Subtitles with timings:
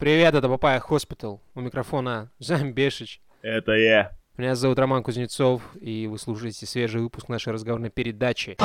[0.00, 1.42] Привет, это Papaya Hospital.
[1.54, 3.20] У микрофона Жан Бешич.
[3.42, 4.12] Это я.
[4.38, 8.56] Меня зовут Роман Кузнецов, и вы слушаете свежий выпуск нашей разговорной передачи.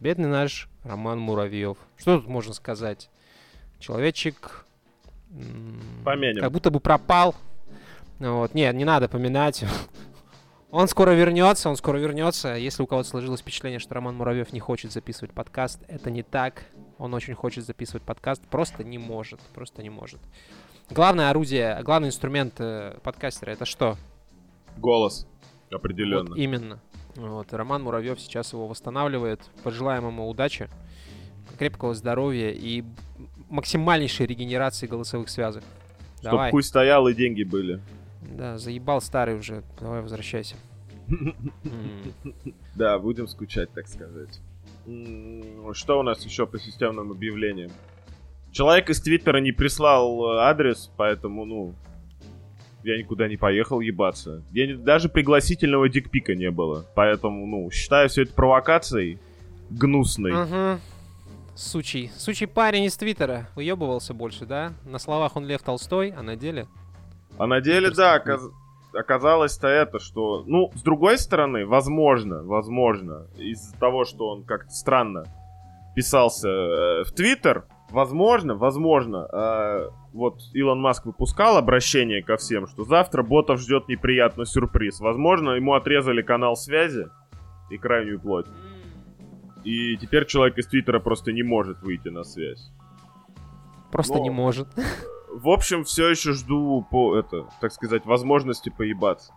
[0.00, 1.76] Бедный наш Роман Муравьев.
[1.96, 3.08] Что тут можно сказать?
[3.78, 4.65] Человечек
[6.04, 6.40] Помянем.
[6.40, 7.34] как будто бы пропал.
[8.18, 8.54] Вот.
[8.54, 9.64] Нет, не надо поминать.
[10.70, 12.54] Он скоро вернется, он скоро вернется.
[12.54, 16.64] Если у кого-то сложилось впечатление, что Роман Муравьев не хочет записывать подкаст, это не так.
[16.98, 20.20] Он очень хочет записывать подкаст, просто не может, просто не может.
[20.90, 23.96] Главное орудие, главный инструмент э, подкастера это что?
[24.76, 25.26] Голос.
[25.70, 26.30] Определенно.
[26.30, 26.80] Вот именно.
[27.14, 29.40] Вот, Роман Муравьев сейчас его восстанавливает.
[29.62, 30.68] Пожелаем ему удачи,
[31.58, 32.84] крепкого здоровья и
[33.48, 35.62] максимальнейшей регенерации голосовых связок.
[36.18, 36.50] Чтоб Давай.
[36.50, 37.80] хуй стоял и деньги были.
[38.22, 39.62] Да, заебал старый уже.
[39.80, 40.56] Давай возвращайся.
[42.74, 44.40] Да, будем скучать, так сказать.
[45.72, 47.70] Что у нас еще по системным объявлениям?
[48.52, 51.74] Человек из Твиттера не прислал э, адрес, поэтому, ну,
[52.84, 54.42] я никуда не поехал ебаться.
[54.52, 56.86] Я не- даже пригласительного дикпика не было.
[56.94, 59.18] Поэтому, ну, считаю все это провокацией
[59.70, 60.32] гнусной.
[60.32, 60.80] Мгм.
[61.56, 62.12] Сучий.
[62.16, 63.48] Сучий парень из Твиттера.
[63.56, 64.74] Уебывался больше, да?
[64.84, 66.68] На словах он Лев Толстой, а на деле...
[67.38, 68.50] А на деле, да, оказ-
[68.92, 70.44] оказалось-то это, что...
[70.46, 75.24] Ну, с другой стороны, возможно, возможно, из-за того, что он как-то странно
[75.94, 82.84] писался э, в Твиттер, возможно, возможно, э, вот Илон Маск выпускал обращение ко всем, что
[82.84, 85.00] завтра ботов ждет неприятный сюрприз.
[85.00, 87.08] Возможно, ему отрезали канал связи
[87.70, 88.46] и крайнюю плоть.
[89.66, 92.70] И теперь человек из Твиттера просто не может выйти на связь.
[93.90, 94.68] Просто Но- не может.
[95.32, 99.32] В общем, все еще жду по это, так сказать, возможности поебаться.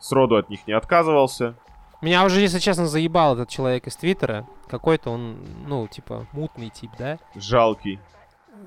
[0.00, 1.54] Сроду от них не отказывался.
[2.00, 4.46] Меня уже, если честно, заебал этот человек из Твиттера.
[4.68, 5.36] Какой-то он,
[5.66, 7.18] ну, типа, мутный тип, да?
[7.34, 8.00] Жалкий.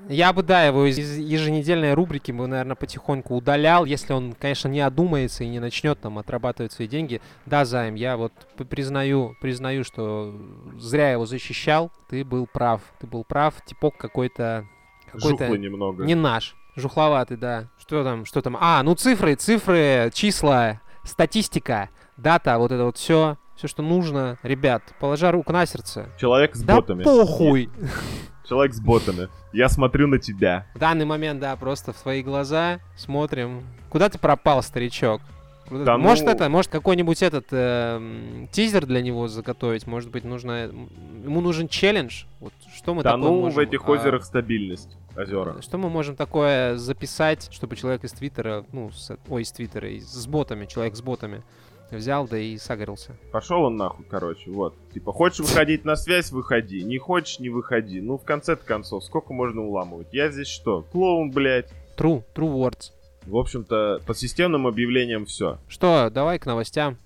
[0.08, 4.80] Я бы, да, его из еженедельной рубрики бы, наверное, потихоньку удалял, если он, конечно, не
[4.80, 7.20] одумается и не начнет там отрабатывать свои деньги.
[7.46, 8.32] Да, Займ, я вот
[8.68, 10.34] признаю, признаю, что
[10.78, 11.90] зря его защищал.
[12.08, 12.80] Ты был прав.
[13.00, 13.54] Ты был прав.
[13.64, 14.66] Типок какой-то...
[15.06, 16.04] Какой-то Жухлый немного.
[16.04, 16.56] не наш.
[16.74, 17.68] Жухловатый, да.
[17.78, 18.56] Что там, что там?
[18.58, 23.36] А, ну цифры, цифры, числа, статистика, дата, вот это вот все.
[23.56, 24.38] Все, что нужно.
[24.42, 26.06] Ребят, положа руку на сердце.
[26.18, 27.02] Человек с Да ботами.
[27.02, 27.68] похуй!
[28.52, 29.28] Человек с ботами.
[29.54, 30.66] Я смотрю на тебя.
[30.74, 33.62] В данный момент, да, просто в твои глаза смотрим.
[33.88, 35.22] Куда ты пропал, старичок?
[35.70, 39.86] Да может ну- это, может какой-нибудь этот эм, тизер для него заготовить?
[39.86, 40.64] Может быть, нужно
[41.24, 42.24] ему нужен челлендж?
[42.40, 44.98] Вот что мы да такое ну, в можем, этих а, озерах стабильность.
[45.16, 45.62] Озера.
[45.62, 50.10] Что мы можем такое записать, чтобы человек из Твиттера, ну, с- ой, из Твиттера, из-
[50.12, 51.42] с ботами, человек с ботами,
[51.96, 53.16] взял, да и сагорился.
[53.30, 54.74] Пошел он нахуй, короче, вот.
[54.92, 56.82] Типа, хочешь выходить на связь, выходи.
[56.82, 58.00] Не хочешь, не выходи.
[58.00, 60.08] Ну, в конце-то концов, сколько можно уламывать?
[60.12, 61.70] Я здесь что, клоун, блядь?
[61.96, 62.92] True, true words.
[63.26, 65.58] В общем-то, по системным объявлениям все.
[65.68, 66.98] Что, давай к новостям.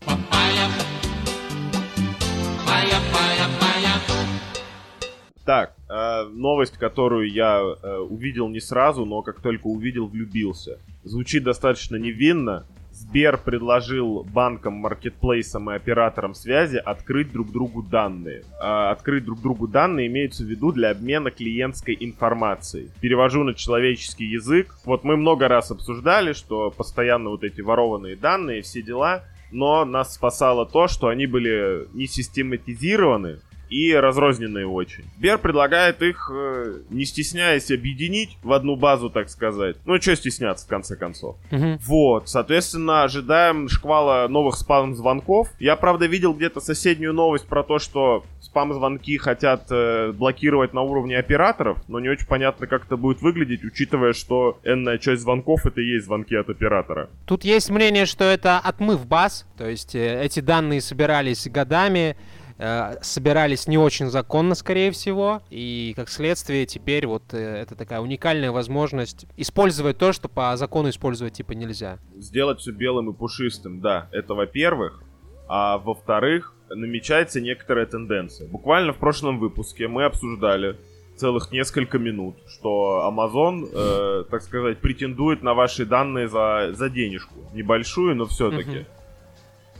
[5.44, 10.80] Так, э, новость, которую я э, увидел не сразу, но как только увидел, влюбился.
[11.04, 12.66] Звучит достаточно невинно.
[12.96, 18.42] Сбер предложил банкам, маркетплейсам и операторам связи открыть друг другу данные.
[18.58, 22.88] А, открыть друг другу данные имеется в виду для обмена клиентской информацией.
[23.00, 24.74] Перевожу на человеческий язык.
[24.86, 30.14] Вот мы много раз обсуждали, что постоянно вот эти ворованные данные, все дела, но нас
[30.14, 33.40] спасало то, что они были не систематизированы,
[33.70, 35.04] и разрозненные очень.
[35.18, 39.76] Сбер предлагает их, э, не стесняясь, объединить в одну базу, так сказать.
[39.84, 41.36] Ну, что стесняться, в конце концов.
[41.50, 41.78] Мгм.
[41.82, 45.48] Вот, соответственно, ожидаем шквала новых спам-звонков.
[45.58, 51.18] Я, правда, видел где-то соседнюю новость про то, что спам-звонки хотят э, блокировать на уровне
[51.18, 55.80] операторов, но не очень понятно, как это будет выглядеть, учитывая, что энная часть звонков это
[55.80, 57.10] и есть звонки от оператора.
[57.26, 62.16] Тут есть мнение, что это отмыв баз, то есть э, эти данные собирались годами,
[62.58, 68.00] э, собирались не очень законно, скорее всего, и как следствие теперь вот э, это такая
[68.00, 71.98] уникальная возможность использовать то, что по закону использовать типа нельзя.
[72.16, 75.02] сделать все белым и пушистым, да, это во-первых.
[75.48, 78.48] А во-вторых, намечается некоторая тенденция.
[78.48, 80.76] Буквально в прошлом выпуске мы обсуждали
[81.16, 87.34] целых несколько минут, что Amazon, э, так сказать, претендует на ваши данные за, за денежку.
[87.54, 88.70] Небольшую, но все-таки.
[88.70, 88.86] Мгм.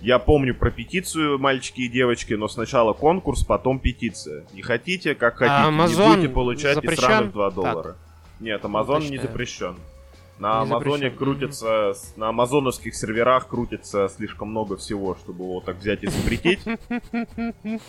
[0.03, 4.45] Я помню про петицию, мальчики и девочки, но сначала конкурс, потом петиция.
[4.53, 7.05] Не хотите, как хотите, А Amazon не будете получать и запрещен?
[7.05, 7.55] сраных 2 Так.
[7.55, 7.97] доллара.
[8.41, 9.77] Нет, Amazon не запрещен.
[10.39, 11.17] На Не Амазоне запрещен.
[11.17, 16.61] крутится, с- на амазоновских серверах крутится слишком много всего, чтобы его так взять и запретить.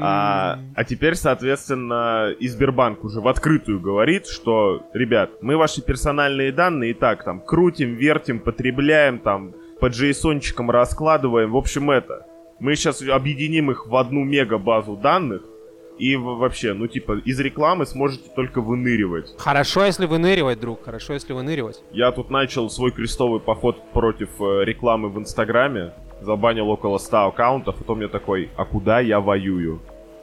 [0.00, 6.50] А, а теперь, соответственно, и Сбербанк уже в открытую говорит, что, ребят, мы ваши персональные
[6.50, 11.52] данные и так там крутим, вертим, потребляем, там по JSON-чикам раскладываем.
[11.52, 12.26] В общем, это.
[12.58, 15.42] Мы сейчас объединим их в одну мега-базу данных,
[15.98, 19.34] и вообще, ну типа, из рекламы сможете только выныривать.
[19.38, 21.82] Хорошо, если выныривать, друг, хорошо, если выныривать.
[21.92, 25.92] Я тут начал свой крестовый поход против э, рекламы в Инстаграме.
[26.20, 29.80] Забанил около 100 аккаунтов, потом я такой, а куда я воюю?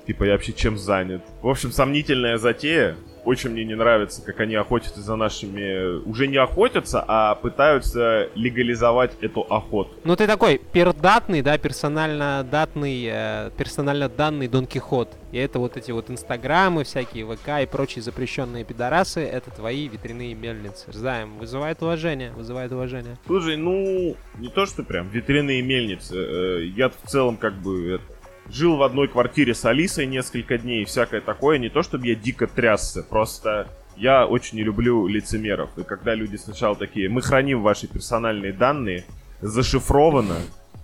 [0.08, 1.22] Типа, я вообще чем занят?
[1.42, 2.98] В общем, сомнительная затея.
[3.24, 6.02] Очень мне не нравится, как они охотятся за нашими...
[6.10, 9.92] Уже не охотятся, а пытаются легализовать эту охоту.
[10.04, 15.10] Ну ты такой пердатный, да, персонально датный, э, персонально данный Дон Кихот.
[15.32, 20.34] И это вот эти вот инстаграмы, всякие ВК и прочие запрещенные пидорасы, это твои ветряные
[20.34, 20.92] мельницы.
[20.92, 23.18] Знаем, вызывает уважение, вызывает уважение.
[23.28, 26.16] Слушай, ну, не то, что прям ветряные мельницы.
[26.18, 28.04] э, Я в целом как бы это,
[28.50, 31.58] жил в одной квартире с Алисой несколько дней и всякое такое.
[31.58, 33.68] Не то, чтобы я дико трясся, просто
[33.98, 35.70] я очень не люблю лицемеров.
[35.78, 39.06] И когда люди сначала такие, мы храним ваши персональные данные,
[39.42, 40.36] зашифровано,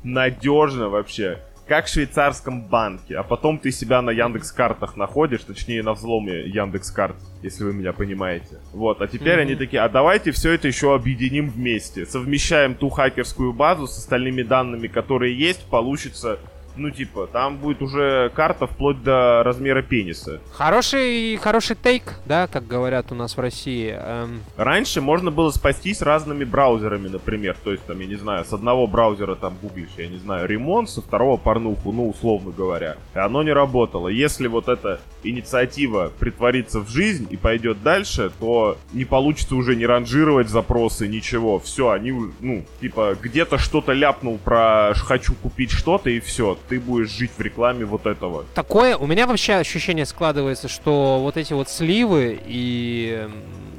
[0.04, 3.18] надежно вообще, как в швейцарском банке.
[3.18, 7.74] А потом ты себя на Яндекс картах находишь, точнее на взломе Яндекс карт, если вы
[7.74, 8.60] меня понимаете.
[8.72, 9.42] Вот, а теперь Мгм.
[9.42, 12.06] они такие, а давайте все это еще объединим вместе.
[12.06, 16.40] Совмещаем ту хакерскую базу с остальными данными, которые есть, получится,
[16.78, 20.40] ну типа, там будет уже карта вплоть до размера пениса.
[20.54, 23.96] Хороший, хороший тейк, да, как говорят у нас в России.
[23.98, 27.56] Эм, Раньше можно было спастись разными браузерами, например.
[27.64, 30.90] То есть, там, я не знаю, с одного браузера там гуглишь, я не знаю, ремонт,
[30.90, 32.98] со второго порнуху, ну, условно говоря.
[33.16, 34.08] И оно не работало.
[34.08, 39.86] Если вот эта инициатива притворится в жизнь и пойдет дальше, то не получится уже не
[39.86, 41.60] ранжировать запросы, ничего.
[41.60, 46.58] Все, они, ну, типа, где-то что-то ляпнул про «ш- «хочу купить что-то» и все.
[46.70, 48.46] Ты будешь жить в рекламе вот этого.
[48.54, 53.28] такое, у меня вообще ощущение складывается, что вот эти вот сливы и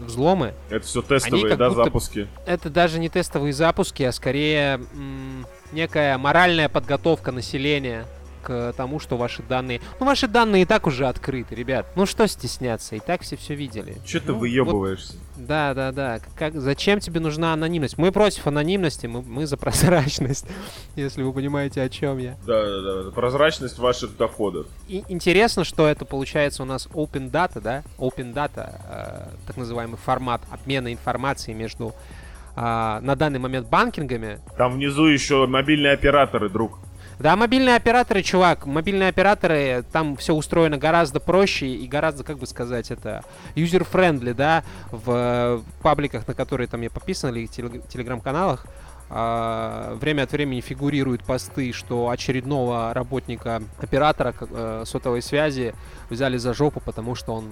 [0.07, 2.29] взломы, Это все тестовые, да, будто- запуски?
[2.47, 4.81] это даже не тестовые запуски, а скорее
[5.73, 8.07] некая моральная подготовка населения
[8.49, 9.83] к тому, что ваши данные...
[10.01, 11.87] Ну, ваши данные и так уже открыты, ребят.
[11.97, 12.97] Ну, что стесняться?
[12.97, 13.99] И так все все видели.
[14.07, 15.17] Че ты Ну, вот выебываешься?
[15.37, 16.19] Да, да, да.
[16.35, 17.99] Как, зачем тебе нужна анонимность?
[17.99, 20.47] Мы против анонимности, мы, мы за прозрачность,
[20.97, 22.39] если вы понимаете, о чем я.
[22.47, 23.11] Да, да, да.
[23.11, 24.67] Прозрачность ваших доходов.
[24.89, 27.83] И интересно, что это получается у нас open data, да?
[27.99, 31.95] Open data, э, так называемый формат обмена информацией между
[32.57, 34.41] а, на данный момент банкингами.
[34.57, 36.81] Там внизу еще мобильные операторы, друг.
[37.19, 42.47] Да, мобильные операторы, чувак, мобильные операторы, там все устроено гораздо проще и гораздо, как бы
[42.47, 43.25] сказать, это
[43.57, 44.63] user-friendly, да,
[44.93, 48.67] в э, пабликах, на которые там я подписан, или телег- телеграм-каналах,
[49.11, 55.75] время от времени фигурируют посты, что очередного работника оператора э, сотовой связи
[56.11, 57.45] взяли за жопу, потому что он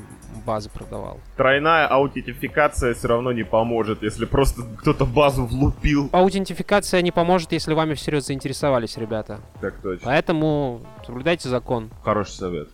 [0.44, 1.20] базы продавал.
[1.36, 6.10] Тройная аутентификация все равно не поможет, если просто кто-то базу влупил.
[6.12, 9.40] Аутентификация не поможет, если вами всерьез заинтересовались, ребята.
[9.60, 10.04] Так точно.
[10.04, 11.90] Поэтому соблюдайте закон.
[12.02, 12.68] Хороший совет.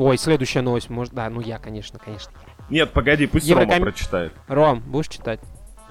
[0.00, 2.32] Ой, следующая новость, может, да, ну я, конечно, конечно.
[2.70, 4.32] Нет, погоди, пусть Еврокоми- Рома прочитает.
[4.48, 5.40] Ром, будешь читать?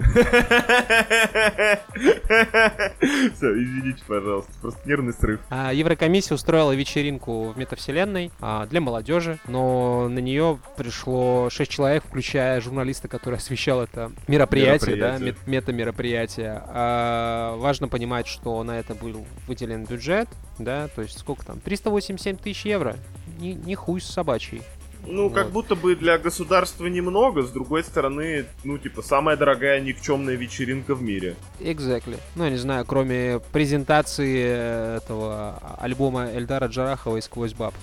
[3.36, 4.50] Все, извините, пожалуйста.
[4.60, 5.40] Просто нервный срыв.
[5.50, 12.02] А, Еврокомиссия устроила вечеринку в метавселенной а, для молодежи, но на нее пришло 6 человек,
[12.04, 15.26] включая журналиста, который освещал это мероприятие, да, Мероприятие.
[15.26, 16.62] мет- мета-мероприятие.
[16.66, 22.36] А, важно понимать, что на это был выделен бюджет, да, то есть сколько там, 387
[22.38, 22.96] тысяч евро.
[23.40, 24.62] Не, не хуй с собачий.
[25.06, 25.52] Ну, как Вот.
[25.54, 31.02] будто бы для государства немного, с другой стороны, ну, типа, самая дорогая никчемная вечеринка в
[31.02, 31.36] мире.
[31.58, 32.18] Exactly.
[32.36, 37.74] Ну, я не знаю, кроме презентации э, этого альбома Эльдара Джарахова и «Сквозь баб».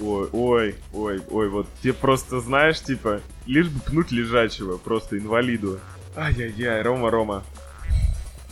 [0.00, 5.78] Ой, ой, ой, ой, вот тебе просто, знаешь, типа, лишь бы пнуть лежачего, просто инвалиду.
[6.16, 7.44] Ай-яй-яй, Рома, Рома.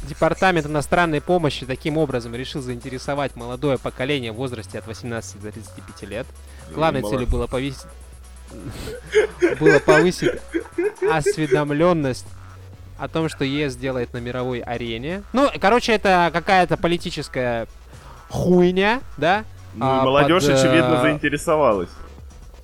[0.08, 6.02] Департамент иностранной помощи таким образом решил заинтересовать молодое поколение в возрасте от 18 до 35
[6.08, 6.26] лет.
[6.72, 7.86] Главной Молод- целью было повысить...
[9.60, 10.30] было повысить
[11.10, 12.26] осведомленность
[12.98, 15.22] о том, что ЕС делает на мировой арене.
[15.32, 17.66] Ну, короче, это какая-то политическая
[18.30, 19.44] хуйня, да?
[19.74, 21.90] Ну, А, молодежь, под, э, очевидно, заинтересовалась.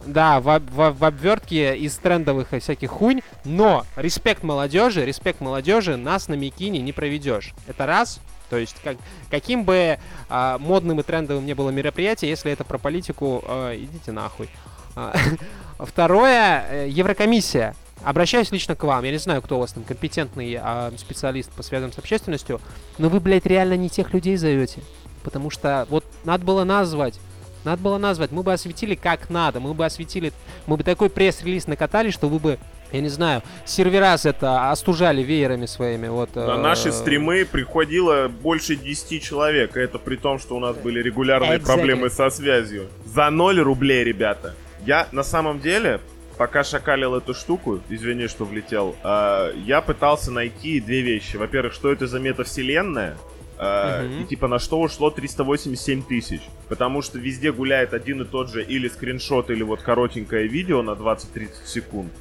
[0.07, 6.29] Да, в, в, в обвертке из трендовых всяких хунь, но респект молодежи, респект молодежи нас
[6.29, 7.55] на Микине не проведешь.
[7.67, 8.21] Это раз.
[8.51, 8.99] То есть, как,
[9.31, 14.13] каким бы а, модным и трендовым не было мероприятие, если это про политику, а, идите
[14.13, 14.49] нахуй.
[14.95, 15.15] А,
[15.79, 17.75] второе, э, Еврокомиссия.
[18.05, 19.03] Обращаюсь лично к вам.
[19.05, 22.61] Я не знаю, кто у вас там компетентный а, специалист по связям с общественностью,
[22.99, 24.83] но вы, блядь, реально не тех людей зовете.
[25.23, 27.19] Потому что вот надо было назвать
[27.64, 28.30] надо было назвать.
[28.33, 29.61] Мы бы осветили как надо.
[29.61, 30.33] Мы бы осветили...
[30.66, 32.59] Мы бы такой пресс-релиз накатали, что вы бы
[32.92, 36.06] я не знаю, сервера это остужали веерами своими.
[36.06, 36.59] Вот, На э...
[36.59, 39.76] наши стримы приходило больше 10 человек.
[39.76, 41.64] Это при том, что у нас были регулярные exactly.
[41.64, 42.87] проблемы со связью.
[43.04, 44.54] За 0 рублей, ребята.
[44.87, 46.00] Я на самом деле,
[46.37, 51.37] пока шакалил эту штуку, извини, что влетел, э, я пытался найти две вещи.
[51.37, 53.16] Во-первых, что это за метавселенная?
[53.59, 54.23] Uh-huh.
[54.23, 56.41] И типа на что ушло 387 тысяч.
[56.69, 60.91] Потому что везде гуляет один и тот же или скриншот, или вот коротенькое видео на
[60.91, 62.13] 20-30 секунд.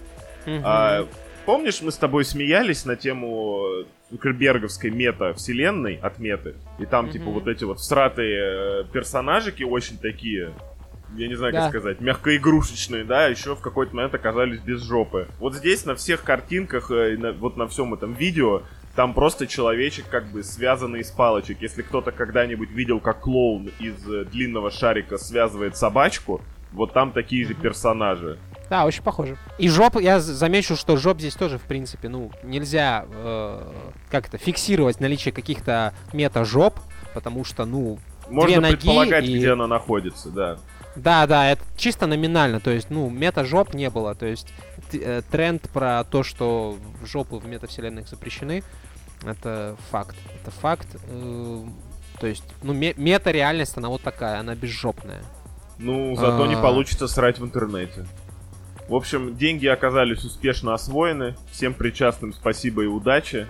[0.46, 0.62] Uh-huh.
[0.64, 1.08] А,
[1.46, 6.56] помнишь, мы с тобой смеялись на тему Цукерберговской мета-вселенной от меты?
[6.80, 7.12] И там, uh-huh.
[7.14, 10.54] типа, вот эти вот всратые э, персонажики очень такие
[11.16, 11.60] я не знаю, да.
[11.62, 15.28] как сказать, мягкоигрушечные, да, еще в какой-то момент оказались без жопы.
[15.40, 18.64] Вот здесь на всех картинках, э, на, вот на всем этом видео,
[18.96, 21.62] там просто человечек как бы связанный из палочек.
[21.62, 27.46] Если кто-то когда-нибудь видел, как клоун из э, длинного шарика связывает собачку, вот там такие
[27.46, 28.40] же персонажи.
[28.70, 29.38] Да, очень похоже.
[29.58, 33.72] И жоп, я замечу, что жоп здесь тоже, в принципе, ну, нельзя э,
[34.10, 36.80] как то фиксировать наличие каких-то мета-жоп,
[37.14, 39.38] потому что, ну, Можно две ноги предполагать, и...
[39.38, 40.58] где она находится, да.
[40.96, 44.48] Да, да, это чисто номинально, то есть, ну, мета-жоп не было, то есть
[44.90, 48.64] тренд про то, что жопы в метавселенных запрещены,
[49.26, 50.16] это факт.
[50.42, 50.88] Это факт.
[51.08, 51.66] Э,
[52.20, 55.24] то есть, ну, мета-реальность, она вот такая, она безжопная.
[55.80, 56.62] Ну, зато не а.
[56.62, 58.06] получится срать в интернете.
[58.88, 61.36] В общем, деньги оказались успешно освоены.
[61.52, 63.48] Всем причастным спасибо и удачи.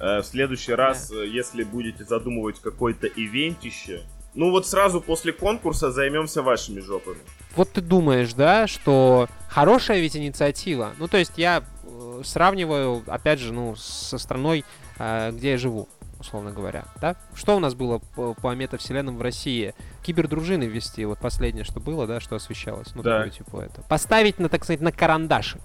[0.00, 4.02] Э, в следующий раз, э, если будете задумывать какое-то ивентище,
[4.34, 7.18] ну вот сразу после конкурса займемся вашими жопами.
[7.54, 10.92] Вот ты думаешь, да, что хорошая ведь инициатива.
[10.98, 14.64] Ну, то есть я э, сравниваю, опять же, ну, со страной,
[14.98, 17.16] э, где я живу, условно говоря, да?
[17.34, 19.74] Что у нас было по, по метавселенным в России?
[20.02, 22.94] Кибердружины ввести, вот последнее, что было, да, что освещалось.
[22.94, 23.18] Ну, да.
[23.18, 23.82] такое, типа это.
[23.82, 25.60] Поставить, на, так сказать, на карандашик.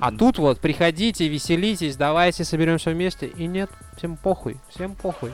[0.00, 3.26] А тут вот приходите, веселитесь, давайте соберемся вместе.
[3.26, 5.32] И нет, всем похуй, всем похуй.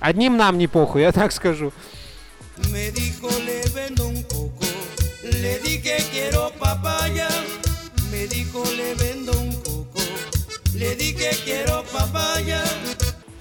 [0.00, 1.72] Одним нам не похуй, я так скажу.
[2.70, 4.64] Me dijo le vendo un coco,
[5.24, 7.28] le dije quiero papaya.
[8.12, 10.00] Me dijo le vendo un coco,
[10.74, 12.62] le dije quiero papaya.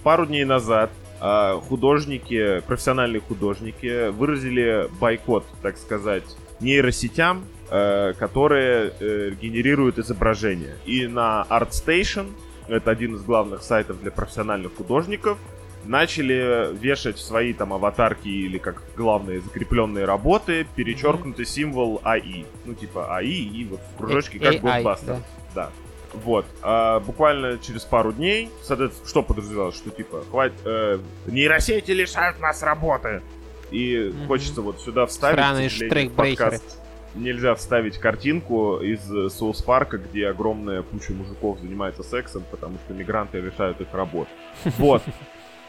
[0.03, 0.89] Пару дней назад
[1.20, 6.25] а, художники, профессиональные художники выразили бойкот, так сказать,
[6.60, 10.77] нейросетям, э, которые э, генерируют изображения.
[10.86, 12.32] И на ArtStation,
[12.68, 15.39] это один из главных сайтов для профессиональных художников,
[15.86, 21.50] начали вешать свои там аватарки или как главные закрепленные работы перечеркнутый mm-hmm.
[21.50, 22.46] символ АИ.
[22.63, 25.06] Ну, типа АИ и вот в кружочке как Godbuster.
[25.08, 25.22] Да.
[25.56, 25.70] да.
[26.13, 26.46] Вот.
[26.62, 32.62] А, буквально через пару дней, соответственно, что подразумевалось, что типа, хватит, э, нейросети лишают нас
[32.62, 33.24] работы.
[33.72, 34.27] И mm-hmm.
[34.27, 35.39] хочется вот сюда вставить.
[35.39, 36.60] Странные штрейкбрейкеры.
[37.15, 39.01] Нельзя вставить картинку из
[39.34, 44.27] Соус Парка, где огромная куча мужиков занимается сексом, потому что мигранты лишают их работ.
[44.77, 45.03] Вот.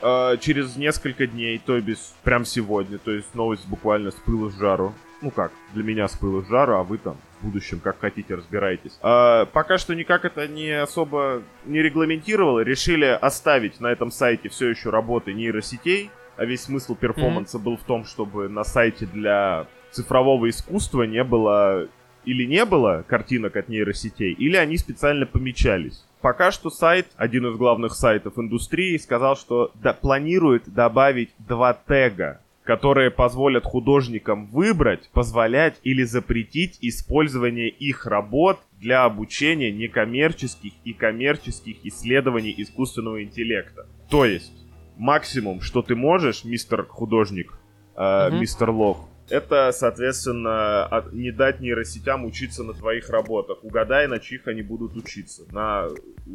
[0.03, 4.59] э, через несколько дней, то есть прям сегодня, то есть новость буквально с пылу с
[4.59, 4.95] жару.
[5.23, 8.35] Ну как, для меня с пылу с жару, а вы там в будущем как хотите
[8.35, 8.99] разбирайтесь.
[9.03, 14.69] Э, пока что никак это не особо не регламентировало, решили оставить на этом сайте все
[14.69, 17.63] еще работы нейросетей, а весь смысл перформанса mm-hmm.
[17.63, 21.89] был в том, чтобы на сайте для цифрового искусства не было
[22.25, 26.05] или не было картинок от нейросетей, или они специально помечались.
[26.21, 32.41] Пока что сайт, один из главных сайтов индустрии, сказал, что да, планирует добавить два тега,
[32.63, 41.85] которые позволят художникам выбрать, позволять или запретить использование их работ для обучения некоммерческих и коммерческих
[41.85, 43.87] исследований искусственного интеллекта.
[44.09, 44.53] То есть,
[44.97, 47.53] максимум, что ты можешь, мистер художник,
[47.97, 48.37] э, угу.
[48.37, 53.63] мистер Лох, это, соответственно, не дать нейросетям учиться на твоих работах.
[53.63, 55.43] Угадай, на чьих они будут учиться.
[55.53, 55.89] На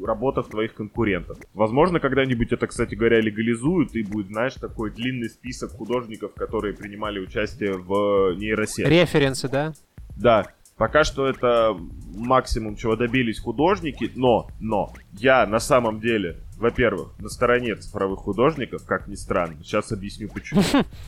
[0.03, 1.37] работах твоих конкурентов.
[1.53, 7.19] Возможно, когда-нибудь это, кстати говоря, легализуют, и будет, знаешь, такой длинный список художников, которые принимали
[7.19, 8.87] участие в нейросети.
[8.87, 9.73] Референсы, да?
[10.15, 10.47] Да.
[10.79, 11.77] Пока что это
[12.15, 18.85] максимум, чего добились художники, но, но, я на самом деле, во-первых, на стороне цифровых художников,
[18.85, 20.63] как ни странно, сейчас объясню почему.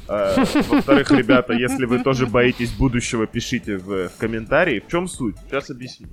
[0.10, 0.36] А,
[0.70, 4.84] во-вторых, ребята, если вы тоже боитесь будущего, пишите в комментарии.
[4.86, 5.38] В чем суть?
[5.48, 6.10] Сейчас объясню.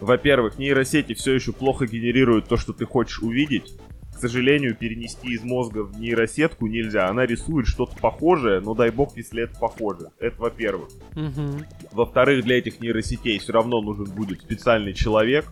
[0.00, 3.78] Во-первых, нейросети все еще плохо генерируют то, что ты хочешь увидеть
[4.16, 7.08] к сожалению, перенести из мозга в нейросетку нельзя.
[7.08, 10.08] Она рисует что-то похожее, но дай бог, если это похоже.
[10.18, 10.88] Это во-первых.
[11.14, 11.64] Угу.
[11.92, 15.44] Во-вторых, для этих нейросетей все равно нужен будет специальный человек,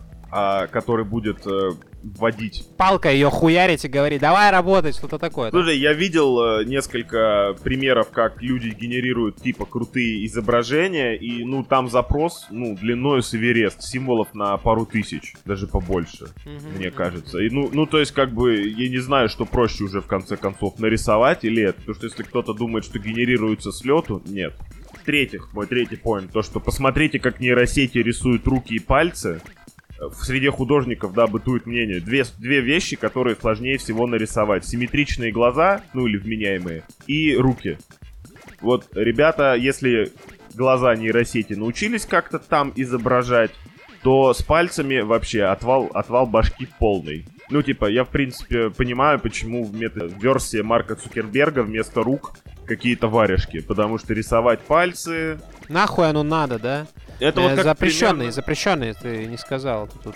[0.71, 1.71] который будет э,
[2.03, 2.67] вводить.
[2.77, 5.49] Палка ее хуярить и говорить, давай работать, что-то такое.
[5.49, 11.89] Слушай, я видел э, несколько примеров, как люди генерируют типа крутые изображения, и ну там
[11.89, 16.77] запрос, ну, длиной с Эверест, символов на пару тысяч, даже побольше, mm-hmm.
[16.77, 17.39] мне кажется.
[17.39, 20.37] И, ну, ну, то есть, как бы, я не знаю, что проще уже в конце
[20.37, 21.79] концов нарисовать или это.
[21.79, 24.53] Потому что если кто-то думает, что генерируется с лету, нет.
[24.93, 29.41] В-третьих, мой третий поинт, то, что посмотрите, как нейросети рисуют руки и пальцы,
[29.99, 31.99] в среде художников, да, бытует мнение.
[31.99, 34.65] Две, две вещи, которые сложнее всего нарисовать.
[34.65, 37.77] Симметричные глаза, ну или вменяемые, и руки.
[38.61, 40.11] Вот, ребята, если
[40.53, 43.51] глаза нейросети научились как-то там изображать,
[44.03, 47.25] то с пальцами вообще отвал, отвал башки полный.
[47.49, 52.33] Ну, типа, я, в принципе, понимаю, почему в мета-версии Марка Цукерберга вместо рук
[52.65, 53.61] какие-то варежки.
[53.61, 55.39] Потому что рисовать пальцы...
[55.69, 56.87] Нахуй оно надо, да?
[57.19, 59.87] Это вот Э, запрещенные, примерно- запрещенные, ты не сказал.
[60.03, 60.15] тут.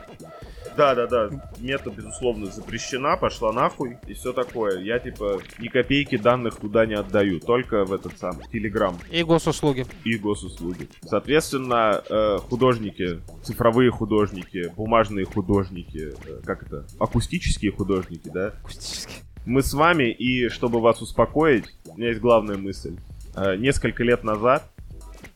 [0.77, 1.29] Да, да, да.
[1.59, 4.79] Мета, безусловно, запрещена, пошла нахуй и все такое.
[4.79, 7.39] Я, типа, ни копейки данных туда не отдаю.
[7.41, 9.85] Только в этот самый Телеграм И госуслуги.
[10.05, 10.87] и госуслуги.
[11.05, 18.53] Соответственно, э, художники, цифровые художники, бумажные художники, э, как это, акустические художники, да?
[18.63, 19.13] Акустически.
[19.45, 22.95] Мы с вами, и чтобы вас успокоить, у меня есть главная мысль.
[23.35, 24.63] Э, Несколько лет назад,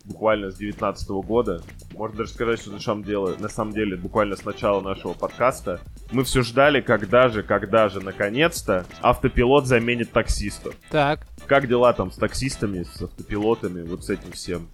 [0.05, 1.61] буквально с 19 года,
[1.93, 5.79] можно даже сказать, что на самом деле, на самом деле, буквально с начала нашего подкаста,
[6.11, 10.75] мы все ждали, когда же, когда же, наконец-то, автопилот заменит таксистов.
[10.89, 14.67] Так, Как дела там с таксистами, с автопилотами, вот с этим всем?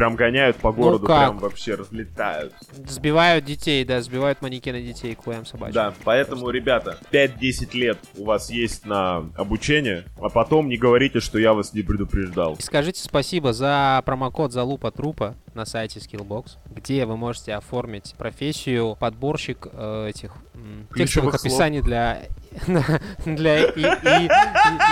[0.00, 1.18] Прям гоняют по городу, как?
[1.18, 2.54] прям вообще разлетают.
[2.88, 5.74] сбивают детей, да, сбивают манекены детей к хуям собачьим.
[5.74, 11.38] Да, поэтому, ребята, 5-10 лет у вас есть на обучение, а потом не говорите, что
[11.38, 12.54] я вас не предупреждал.
[12.54, 18.96] И Скажите спасибо за промокод залупа трупа на сайте Skillbox, где вы можете оформить профессию
[18.98, 21.44] подборщик э, этих м, текстовых слов.
[21.44, 22.22] описаний для
[23.26, 24.28] для и, и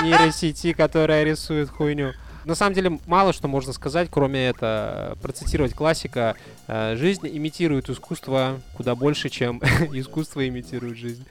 [0.04, 2.12] нейросети, которая рисует хуйню.
[2.48, 6.34] На самом деле мало что можно сказать, кроме это процитировать классика.
[6.66, 9.58] э, Жизнь имитирует искусство куда больше, чем
[9.92, 11.26] искусство имитирует жизнь.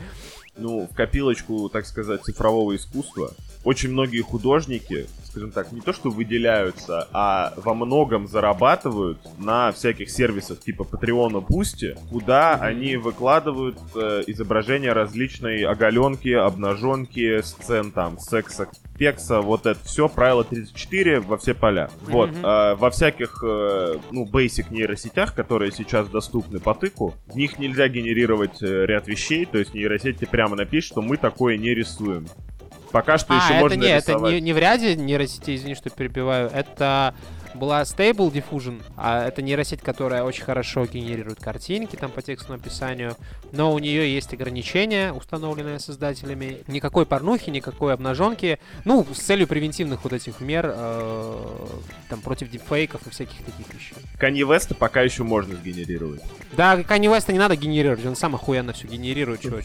[0.58, 3.32] Ну, в копилочку, так сказать, цифрового искусства
[3.64, 10.10] очень многие художники, скажем так, не то что выделяются, а во многом зарабатывают на всяких
[10.10, 18.70] сервисах типа Patreon, Boosty, куда они выкладывают э, изображения различной оголенки, обнаженки, сцен там, секса,
[18.98, 21.90] пекса, вот это все, правило 34 во все поля.
[22.02, 22.46] Вот, Мгм.
[22.46, 27.88] э, во всяких, э, ну, basic нейросетях, которые сейчас доступны по тыку, в них нельзя
[27.88, 32.28] генерировать э, ряд вещей, то есть нейросеть тебе прямо напишет, что мы такое не рисуем.
[32.92, 34.34] Пока что А, еще это можно не, это рисовать.
[34.34, 36.50] не, не в ряде нейросетей, извини, что перебиваю.
[36.54, 37.14] Это
[37.54, 43.16] была Stable Diffusion, а это нейросеть, которая очень хорошо генерирует картинки там по текстовому описанию,
[43.52, 46.64] но у нее есть ограничения, установленные создателями.
[46.68, 48.60] Никакой порнухи, никакой обнаженки.
[48.86, 51.68] Ну, с целью превентивных вот этих мер э,
[52.10, 53.98] там против дипфейков и всяких таких вещей.
[54.18, 56.22] Канье Веста пока еще можно сгенерировать.
[56.56, 59.60] Да, Kanye West не надо генерировать, он сам охуенно все генерирует, чё.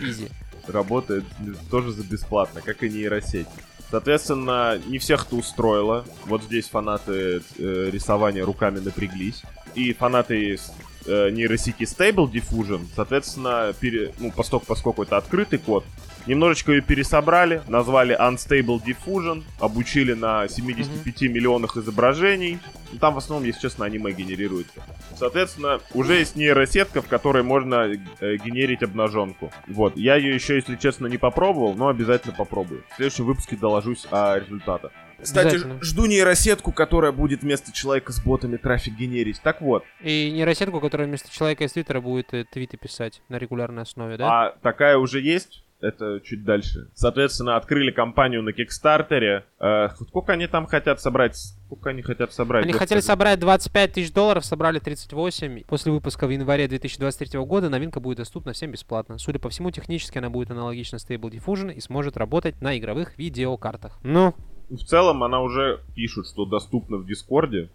[0.00, 0.28] Изи.
[0.66, 1.24] Работает
[1.70, 3.48] тоже за бесплатно, как и нейросеть.
[3.92, 6.06] Соответственно, не всех это устроило.
[6.24, 9.42] Вот здесь фанаты э, рисования руками напряглись.
[9.74, 10.58] И фанаты
[11.04, 15.84] э, нейросети Stable Diffusion, соответственно, пере, ну, поскольку, поскольку это открытый код,
[16.26, 22.58] немножечко ее пересобрали, назвали Unstable Diffusion, обучили на 75 миллионах изображений.
[22.92, 24.82] Ну, там в основном, если честно, аниме генерируется.
[25.16, 29.50] Соответственно, уже есть нейросетка, в которой можно э, генерить обнаженку.
[29.66, 29.96] Вот.
[29.96, 32.84] Я ее еще, если честно, не попробовал, но обязательно попробую.
[32.92, 34.92] В следующем выпуске доложусь о результатах.
[35.22, 39.40] Кстати, жду нейросетку, которая будет вместо человека с ботами трафик генерить.
[39.40, 43.82] Так вот, И нейросетку, которая вместо человека из Твиттера будет э, твиты писать на регулярной
[43.82, 44.28] основе, да?
[44.28, 45.62] а такая уже есть.
[45.82, 46.88] Это чуть дальше.
[46.94, 49.44] Соответственно, открыли кампанию на Кикстартере.
[49.58, 51.36] Э, сколько они там хотят собрать?
[51.66, 52.62] Сколько они хотят собрать?
[52.62, 52.88] Они господи?
[52.88, 55.64] хотели собрать 25 тысяч долларов, собрали 38.
[55.64, 59.18] После выпуска в январе 2023 года новинка будет доступна всем бесплатно.
[59.18, 63.98] Судя по всему, технически она будет аналогична Stable Diffusion и сможет работать на игровых видеокартах.
[64.04, 64.34] Ну,
[64.70, 67.70] В целом, она уже пишут, что доступна в Дискорде.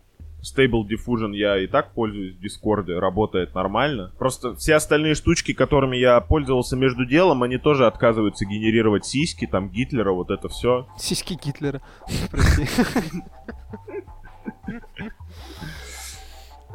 [0.56, 4.12] Stable Diffusion я и так пользуюсь в Дискорде, работает нормально.
[4.18, 9.70] Просто все остальные штучки, которыми я пользовался между делом, они тоже отказываются генерировать сиськи, там
[9.70, 10.88] Гитлера, вот это все.
[10.98, 11.82] Сиськи Гитлера.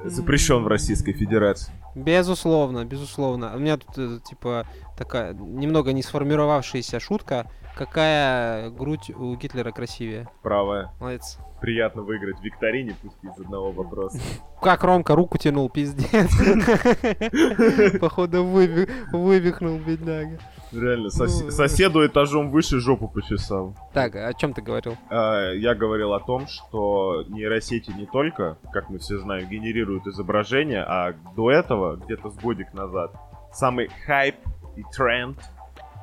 [0.05, 1.73] Запрещен в Российской Федерации.
[1.95, 3.55] Безусловно, безусловно.
[3.55, 7.51] У меня тут, э, типа, такая немного не сформировавшаяся шутка.
[7.77, 10.29] Какая грудь у Гитлера красивее?
[10.43, 10.91] Правая.
[11.01, 11.39] Молодец.
[11.61, 14.19] Приятно выиграть в викторине, пусть из одного вопроса.
[14.61, 16.31] Как Ромка руку тянул, пиздец.
[18.01, 20.39] Походу выви- вывихнул, бедняга.
[20.73, 21.51] Реально, сос- Ну.
[21.51, 23.75] соседу этажом выше жопу почесал.
[23.93, 24.97] Так, о чем ты говорил?
[25.11, 30.83] А, Я говорил о том, что нейросети не только, как мы все знаем, генерируют изображения,
[30.83, 33.13] а до этого, где-то с годик назад,
[33.53, 34.37] самый хайп
[34.77, 35.39] и тренд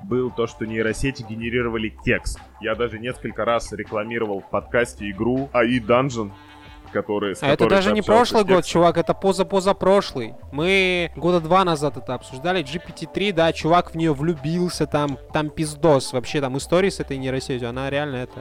[0.03, 2.39] был то, что нейросети генерировали текст.
[2.61, 6.31] Я даже несколько раз рекламировал в подкасте игру AI Dungeon,
[6.91, 10.33] который, с А это даже не прошлый год, чувак, это поза-позапрошлый.
[10.51, 12.63] Мы года два назад это обсуждали.
[12.63, 16.13] GPT-3, да, чувак в нее влюбился, там, там пиздос.
[16.13, 18.39] Вообще там истории с этой нейросетью, она реально это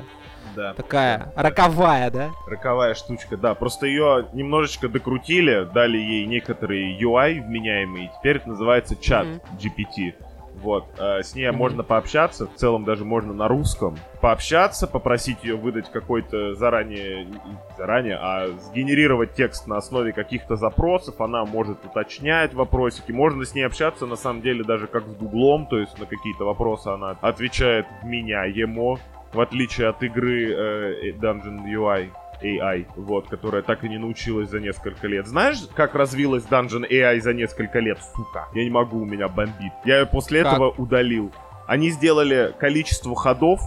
[0.56, 0.72] Да.
[0.72, 2.30] такая роковая, да?
[2.46, 3.54] Роковая штучка, да.
[3.54, 9.40] Просто ее немножечко докрутили, дали ей некоторые UI вменяемые, и теперь это называется чат Мгм.
[9.58, 10.14] GPT.
[10.62, 11.58] Вот, э, с ней Мгм.
[11.58, 17.38] можно пообщаться, в целом даже можно на русском пообщаться, попросить ее выдать какой-то заранее, не
[17.76, 23.62] заранее, а сгенерировать текст на основе каких-то запросов, она может уточнять вопросики, можно с ней
[23.62, 27.86] общаться на самом деле даже как с Гуглом, то есть на какие-то вопросы она отвечает
[28.02, 28.98] вменяемо,
[29.32, 32.08] в отличие от игры э, Dungeon UI.
[32.42, 35.26] AI, вот, которая так и не научилась за несколько лет.
[35.26, 37.98] Знаешь, как развилась Dungeon AI за несколько лет?
[38.14, 39.72] Сука, я не могу, у меня бомбит.
[39.84, 40.54] Я ее после Как?
[40.54, 41.32] этого удалил.
[41.66, 43.60] Они сделали количество ходов,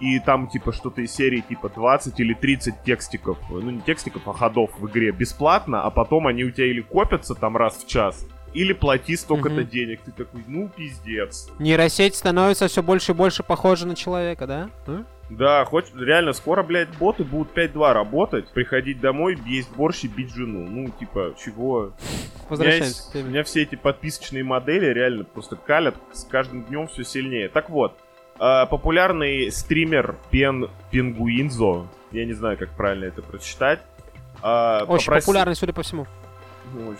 [0.00, 4.32] и там типа что-то из серии типа 20 или 30 текстиков, ну не текстиков, а
[4.32, 8.24] ходов в игре бесплатно, а потом они у тебя или копятся там раз в час,
[8.54, 9.68] или плати столько-то Мгм.
[9.68, 10.00] денег.
[10.02, 11.50] Ты такой, ну пиздец.
[11.58, 14.70] Нейросеть становится все больше и больше похожа на человека, да?
[14.86, 15.02] А?
[15.30, 20.34] Да, хоть реально скоро, блядь, боты будут 5-2 работать, приходить домой, есть борщ и бить
[20.34, 20.66] жену.
[20.68, 21.72] Ну, типа, чего?
[21.78, 21.92] У меня,
[22.48, 26.88] Возвращаемся есть- к у меня все эти подписочные модели реально просто калят с каждым днем
[26.88, 27.48] все сильнее.
[27.50, 27.98] Так вот,
[28.38, 33.80] а, популярный стример Пен Пингуинзо, я не знаю, как правильно это прочитать.
[34.40, 36.06] а, Очень попроси- популярный, судя по всему.
[36.72, 36.94] ну,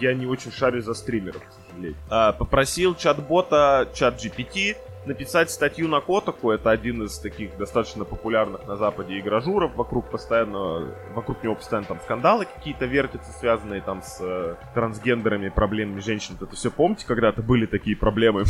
[0.00, 1.96] Я не очень шарю за стримеров, к сожалению.
[2.10, 6.50] А, попросил чат-бота, чат GPT, написать статью на Котаку.
[6.50, 9.74] Это один из таких достаточно популярных на Западе игражуров.
[9.76, 16.00] Вокруг постоянно, вокруг него постоянно там скандалы какие-то вертятся, связанные там с э, трансгендерами, проблемами
[16.00, 16.36] женщин.
[16.40, 18.44] Это все помните, когда-то были такие проблемы?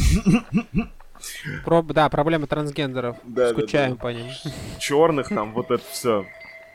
[1.65, 3.17] Про- да, проблема трансгендеров.
[3.25, 4.27] Да, да, Скучаем по ним.
[4.79, 6.27] черных, там вот это все.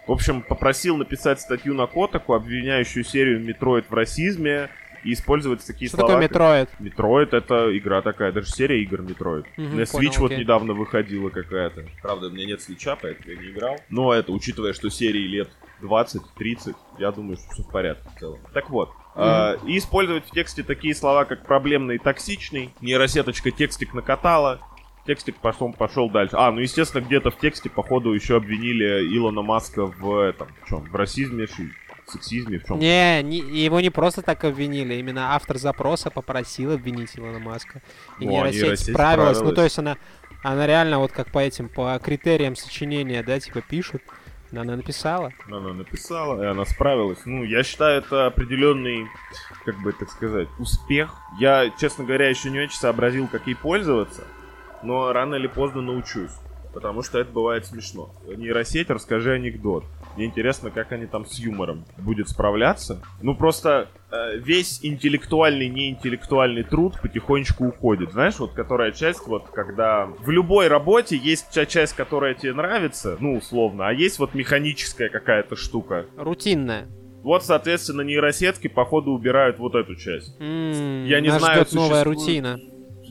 [0.08, 4.70] В общем, попросил написать статью на Kotaku, обвиняющую серию Metroid в расизме,
[5.04, 6.14] и использовать такие Что слова.
[6.14, 6.70] такое как- Metroid?
[6.80, 9.46] Metroid это игра такая, даже серия игр Metroid.
[9.58, 10.44] Мгм, На понял, Switch вот окей.
[10.44, 11.86] недавно выходила какая-то.
[12.02, 13.78] Правда, у меня нет Switch а, поэтому я не играл.
[13.90, 15.50] Но это, учитывая, что серии лет
[15.82, 18.40] 20-30, я думаю, что все в порядке в целом.
[18.54, 18.90] Так вот.
[19.16, 22.74] а, и использовать в тексте такие слова, как проблемный и токсичный.
[22.80, 24.60] Нейросеточка текстик накатала.
[25.06, 26.36] Текстик пошел, пошел дальше.
[26.38, 30.82] А, ну естественно, где-то в тексте, походу, еще обвинили Илона Маска в этом, в чем?
[30.84, 31.48] В расизме,
[32.12, 32.80] сексизме, в чем?
[32.80, 37.82] Не, не- его не просто так обвинили, именно автор запроса попросил обвинить Илона Маска.
[38.20, 39.42] И О, нейросеть нейросеть справилась.
[39.42, 39.98] Ну, то есть она,
[40.44, 44.02] она реально вот как по этим, по критериям сочинения, да, типа пишут.
[44.52, 45.32] Она написала.
[45.48, 47.20] Она написала, и она справилась.
[47.26, 49.08] Ну, я считаю, это определенный,
[49.64, 51.16] как бы так сказать, успех.
[51.40, 54.24] Я, честно говоря, еще не очень сообразил, как ей пользоваться,
[54.82, 56.32] но рано или поздно научусь.
[56.74, 58.14] Потому что это бывает смешно.
[58.28, 59.84] Нейросеть, расскажи анекдот.
[60.20, 63.02] Мне интересно, как они там с юмором будет справляться.
[63.22, 68.12] Ну, просто э, весь интеллектуальный, неинтеллектуальный труд потихонечку уходит.
[68.12, 73.16] Знаешь, вот которая часть, вот когда в любой работе есть та часть, которая тебе нравится,
[73.22, 76.06] ну, условно, а есть вот механическая какая-то штука.
[76.18, 76.88] Рутинная.
[77.24, 80.36] Вот, соответственно, нейросетки, походу, убирают вот эту часть.
[80.42, 82.60] М, Я не нас знаю, ждет новая существует- рутина.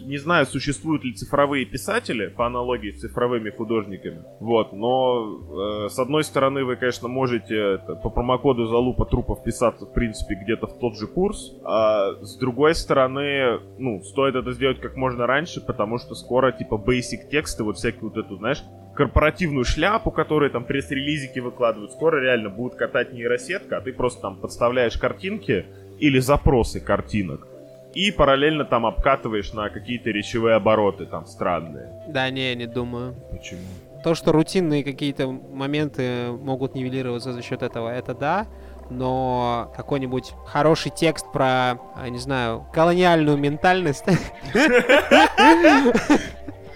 [0.09, 4.25] Не знаю, существуют ли цифровые писатели по аналогии с цифровыми художниками.
[4.41, 9.85] Вот, но э, с одной стороны вы, конечно, можете это, по промокоду залупа трупов писаться,
[9.85, 11.55] в принципе, где-то в тот же курс.
[11.63, 16.77] А с другой стороны, ну, стоит это сделать как можно раньше, потому что скоро, типа,
[16.77, 18.63] basic тексты, вот всякие вот эту, знаешь,
[18.95, 24.37] корпоративную шляпу, которую там пресс-релизики выкладывают, скоро реально будет катать нейросетка, а ты просто там
[24.37, 25.67] подставляешь картинки
[25.99, 27.47] или запросы картинок.
[27.95, 31.91] И параллельно там обкатываешь на какие-то речевые обороты там странные.
[32.09, 33.15] Да, не, не думаю.
[33.31, 33.61] Почему?
[34.05, 38.47] То, что рутинные какие-то моменты могут нивелироваться за счет этого, это да.
[38.91, 44.05] но какой-нибудь хороший текст про, а, не знаю, колониальную ментальность.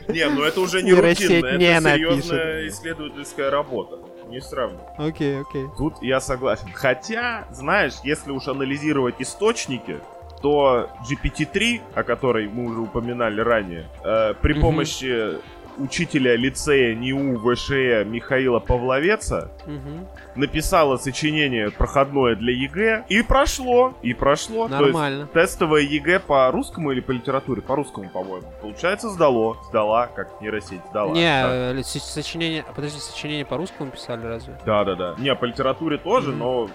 [0.09, 3.99] Не, ну это уже не рутинно, это серьезная исследовательская работа.
[4.29, 4.85] Не сравнивай.
[4.99, 5.67] Окей, окей.
[5.77, 6.69] Тут я согласен.
[6.75, 10.01] Хотя, знаешь, если уж анализировать источники,
[10.43, 15.39] то GPT-3, о которой мы уже упоминали ранее, э, при помощи
[15.79, 20.07] учителя лицея НИУ ВШЭ Михаила Павловеца угу.
[20.35, 24.69] написала сочинение проходное для ЕГЭ и прошло, и прошло.
[24.69, 25.27] Нормально.
[25.33, 27.63] То есть тестовое ЕГЭ по русскому или по литературе?
[27.63, 28.47] По русскому, по-моему.
[28.61, 29.57] Получается, сдало.
[29.69, 31.13] Сдала, как нейросеть сдала.
[31.13, 31.73] Не, да.
[31.73, 32.65] Э, сочинение...
[32.75, 34.59] Подожди, сочинение по русскому писали разве?
[34.67, 35.15] Да-да-да.
[35.19, 36.69] Не, по литературе тоже, мм но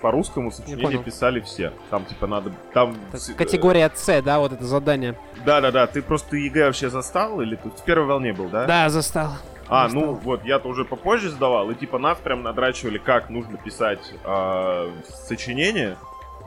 [0.00, 1.72] по русскому сочинение писали все.
[1.90, 2.52] Там, типа, надо...
[2.72, 2.96] Там...
[3.36, 5.16] Категория С, да, вот это задание.
[5.44, 5.86] Да-да-да.
[5.86, 7.40] Ты просто ЕГЭ вообще застал?
[7.40, 8.66] Или ты в первой волне был, да?
[8.66, 9.32] Да, застал.
[9.68, 10.06] А, застал.
[10.06, 14.90] ну вот, я-то уже попозже сдавал, и типа нас прям надрачивали, как нужно писать э,
[15.28, 15.96] сочинение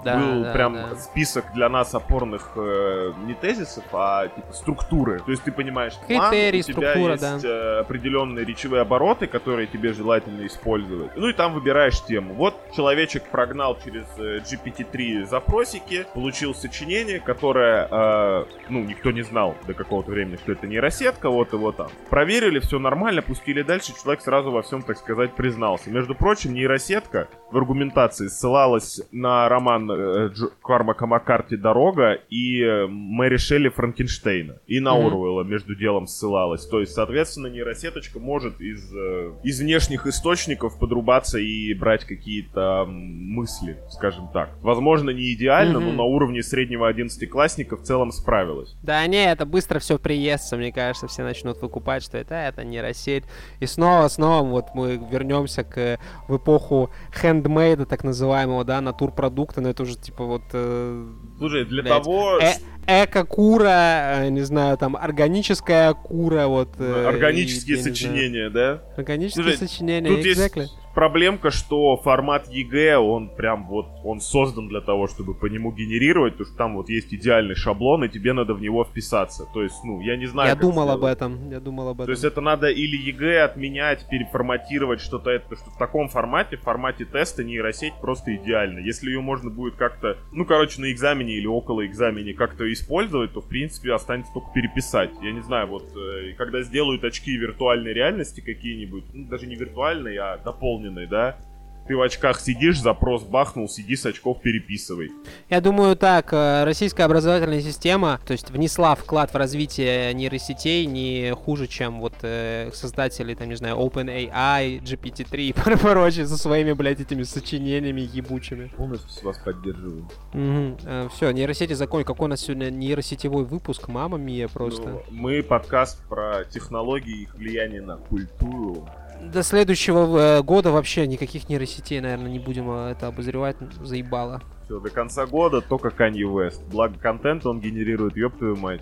[0.04, 0.96] да, был да, прям да.
[0.96, 5.20] список для нас опорных э, не тезисов, а типа структуры.
[5.20, 7.40] То есть ты понимаешь, план, у тебя структура, есть да.
[7.44, 11.16] э, определенные речевые обороты, которые тебе желательно использовать.
[11.16, 12.34] Ну и там выбираешь тему.
[12.34, 19.56] Вот человечек прогнал через э, GPT-3 запросики, получил сочинение, которое, э, ну, никто не знал
[19.68, 21.90] до какого-то времени, что это нейросетка, вот его там.
[22.10, 25.90] Проверили, все нормально, пустили дальше, человек сразу во всем, так сказать, признался.
[25.90, 30.30] Между прочим, нейросетка в аргументации ссылалась на роман э,
[30.64, 34.58] Кармака Маккарти «Дорога» и э, Мэри Шелли Франкенштейна.
[34.68, 35.08] И на mm-hmm.
[35.08, 36.66] Оруэлла между делом ссылалась.
[36.66, 43.78] То есть, соответственно, нейросеточка может из, э, из внешних источников подрубаться и брать какие-то мысли,
[43.90, 44.50] скажем так.
[44.62, 45.92] Возможно, не идеально, mm-hmm.
[45.92, 48.76] но на уровне среднего одиннадцатиклассника в целом справилась.
[48.84, 53.24] Да не, это быстро все приестся, мне кажется, все начнут выкупать, что это, это нейросеть.
[53.60, 59.70] И снова, снова вот мы вернемся к, в эпоху хендмейда, так называемого, да, натурпродукта, но
[59.70, 60.44] это уже типа вот...
[60.54, 61.06] Э,
[61.38, 62.40] Слушай, для блядь, того...
[62.40, 62.54] Э
[62.86, 66.70] эко-кура, э, не знаю, там, органическая кура, вот...
[66.80, 68.84] Э, Органические и, сочинения, да?
[68.98, 70.62] Органические Слушай, сочинения, тут exactly.
[70.64, 75.72] есть проблемка, что формат ЕГЭ, он прям вот, он создан для того, чтобы по нему
[75.72, 79.48] генерировать, потому что там вот есть идеальный шаблон, и тебе надо в него вписаться.
[79.54, 80.50] То есть, ну, я не знаю...
[80.50, 82.06] Я думал об этом, я думал об этом.
[82.06, 86.58] То есть это надо или ЕГЭ отменять, переформатировать что-то это, потому что в таком формате,
[86.58, 88.80] в формате теста нейросеть просто идеально.
[88.80, 93.42] Если ее можно будет как-то, ну, короче, на экзамене или около экзамене как-то использовать, то,
[93.42, 95.12] в принципе, останется только переписать.
[95.22, 100.20] Я не знаю, вот, э, когда сделают очки виртуальной реальности какие-нибудь, ну, даже не виртуальные,
[100.20, 101.38] а дополненные, заполненный, да?
[101.86, 105.12] Ты в очках сидишь, запрос бахнул, сиди с очков переписывай.
[105.50, 111.34] Я думаю так, э, российская образовательная система, то есть внесла вклад в развитие нейросетей не
[111.34, 117.02] хуже, чем вот э, создатели, там, не знаю, OpenAI, GPT-3 и прочее со своими, блядь,
[117.02, 118.72] этими сочинениями ебучими.
[118.78, 120.08] Полностью вас поддерживаю.
[120.34, 120.78] Угу.
[120.86, 122.06] Э, все, нейросети закон.
[122.06, 123.90] Какой у нас сегодня нейросетевой выпуск?
[123.90, 124.88] Мама мия просто.
[124.88, 128.88] Ну, мы подкаст про технологии и их влияние на культуру
[129.32, 133.56] до следующего э, года вообще никаких нейросетей, наверное, не будем э, это обозревать.
[133.82, 134.42] Заебало.
[134.66, 136.64] Все, до конца года только Kanye West.
[136.72, 138.82] Благо контент он генерирует, ёб твою мать.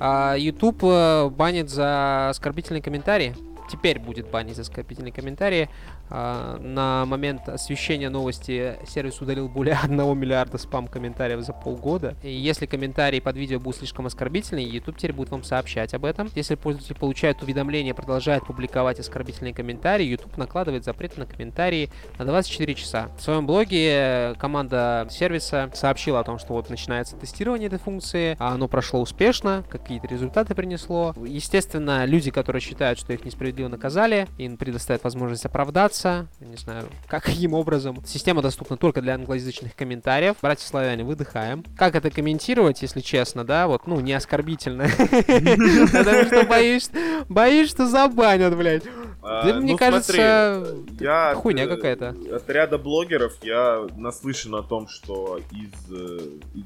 [0.00, 3.34] А YouTube э, банит за оскорбительные комментарии.
[3.70, 5.70] Теперь будет банить за оскорбительные комментарии.
[6.10, 12.14] А, на момент освещения новости сервис удалил более 1 миллиарда спам-комментариев за полгода.
[12.22, 16.30] И если комментарий под видео будет слишком оскорбительный, YouTube теперь будет вам сообщать об этом.
[16.34, 22.74] Если пользователь получает уведомление продолжает публиковать оскорбительные комментарии, YouTube накладывает запрет на комментарии на 24
[22.74, 23.08] часа.
[23.16, 28.52] В своем блоге команда сервиса сообщила о том, что вот начинается тестирование этой функции, а
[28.54, 31.14] оно прошло успешно, какие-то результаты принесло.
[31.24, 36.88] Естественно, люди, которые считают, что их несправедливо наказали, им предоставят возможность оправдаться, общаться, не знаю,
[37.06, 38.02] каким образом.
[38.04, 40.36] Система доступна только для англоязычных комментариев.
[40.42, 41.64] Братья славяне, выдыхаем.
[41.76, 44.84] Как это комментировать, если честно, да, вот, ну, не оскорбительно.
[44.98, 46.84] Потому что боишь,
[47.28, 48.84] боишь, что забанят, блядь.
[49.26, 50.66] А, да, ну, мне кажется,
[51.00, 52.14] я хуйня какая-то.
[52.30, 56.18] От ряда блогеров я наслышан о том, что из э,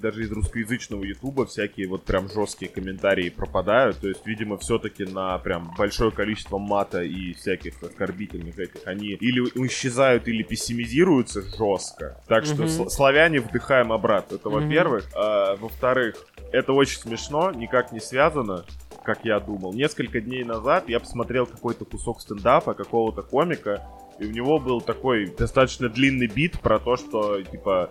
[0.03, 3.99] даже из русскоязычного ютуба всякие вот прям жесткие комментарии пропадают.
[3.99, 9.41] То есть, видимо, все-таки на прям большое количество мата и всяких оскорбительных этих они или
[9.67, 12.21] исчезают, или пессимизируются жестко.
[12.27, 14.37] Так что mm славяне вдыхаем обратно.
[14.37, 15.05] Это во-первых.
[15.15, 16.17] А, во-вторых,
[16.53, 18.65] это очень смешно, никак не связано
[19.09, 19.73] как я думал.
[19.73, 25.35] Несколько дней назад я посмотрел какой-то кусок стендапа какого-то комика, И у него был такой
[25.35, 27.89] достаточно длинный бит про то, что, типа,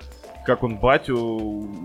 [0.47, 1.17] как он батю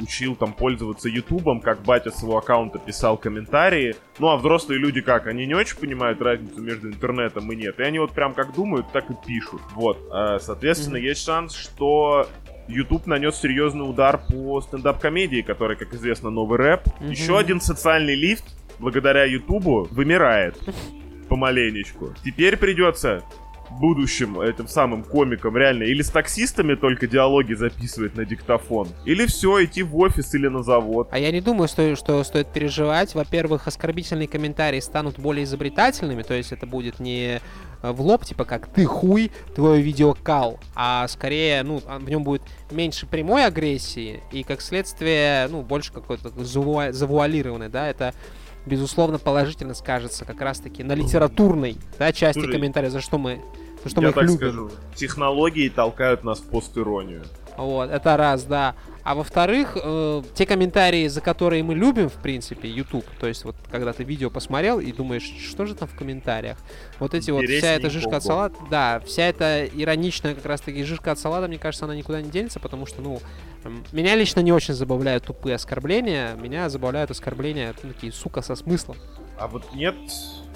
[0.00, 3.96] учил там пользоваться Ютубом, как батя с его аккаунта писал комментарии.
[4.20, 5.26] Ну а взрослые люди как?
[5.26, 7.80] Они не очень понимают разницу между интернетом и нет.
[7.80, 9.60] И они вот прям как думают, так и пишут.
[9.74, 9.98] Вот.
[10.12, 11.08] А, соответственно, mm-hmm.
[11.08, 12.28] есть шанс, что
[12.68, 16.86] YouTube нанес серьезный удар по стендап-комедии, который, как известно, новый рэп.
[16.86, 17.10] Mm-hmm.
[17.10, 18.44] Еще один социальный лифт
[18.78, 20.56] благодаря Ютубу вымирает
[21.28, 22.14] помаленечку.
[22.24, 23.24] Теперь придется
[23.78, 29.64] будущим этим самым комиком реально или с таксистами только диалоги записывать на диктофон, или все,
[29.64, 31.08] идти в офис или на завод.
[31.10, 33.14] А я не думаю, что, что стоит переживать.
[33.14, 37.40] Во-первых, оскорбительные комментарии станут более изобретательными, то есть это будет не
[37.82, 42.42] в лоб, типа как ты хуй, твой видео кал, а скорее, ну, в нем будет
[42.70, 48.14] меньше прямой агрессии и, как следствие, ну, больше какой-то завуа- завуалированной, да, это
[48.66, 53.42] безусловно, положительно скажется как раз-таки на литературной да, части Слушай, комментариев, за что мы
[53.88, 54.36] что Я мы так любим.
[54.36, 57.24] скажу, технологии толкают нас в постиронию.
[57.56, 58.74] Вот, это раз, да.
[59.04, 63.56] А во-вторых, э, те комментарии, за которые мы любим, в принципе, YouTube, то есть вот
[63.70, 66.56] когда ты видео посмотрел и думаешь, что же там в комментариях,
[67.00, 71.12] вот эти вот, вся эта жишка от салата, да, вся эта ироничная как раз-таки жишка
[71.12, 73.20] от салата, мне кажется, она никуда не денется, потому что, ну,
[73.90, 78.96] меня лично не очень забавляют тупые оскорбления, меня забавляют оскорбления, ну, такие, сука, со смыслом.
[79.36, 79.96] А вот нет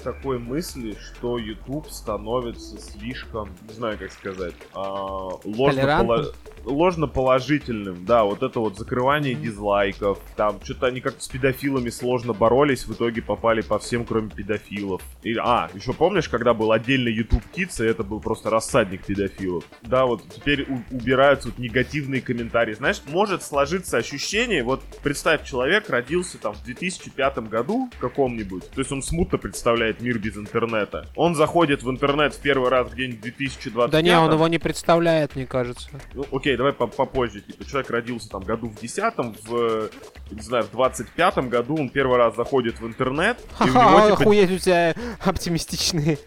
[0.07, 6.33] такой мысли, что YouTube становится слишком, не знаю, как сказать, а, ложно, поло...
[6.65, 8.05] ложно положительным.
[8.05, 10.19] Да, вот это вот закрывание дизлайков.
[10.35, 15.01] Там что-то они как-то с педофилами сложно боролись, в итоге попали по всем, кроме педофилов.
[15.23, 19.63] И, а, еще помнишь, когда был отдельный YouTube Kids, и это был просто рассадник педофилов?
[19.83, 22.73] Да, вот теперь у- убираются вот негативные комментарии.
[22.73, 28.91] Знаешь, может сложиться ощущение, вот представь, человек родился там в 2005 году каком-нибудь, то есть
[28.91, 31.07] он смутно представляет представляет мир без интернета.
[31.15, 34.59] Он заходит в интернет в первый раз где-нибудь в 2020 Да не, он его не
[34.59, 35.89] представляет, мне кажется.
[36.13, 37.41] Ну, окей, давай попозже.
[37.41, 39.13] Типа, человек родился там году в 10
[39.45, 39.89] в,
[40.31, 43.37] не знаю, в 25 году он первый раз заходит в интернет.
[43.57, 44.13] Ха-ха, типа...
[44.13, 46.17] охуеть у тебя оптимистичные